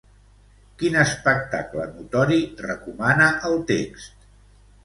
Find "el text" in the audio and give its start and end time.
3.51-4.29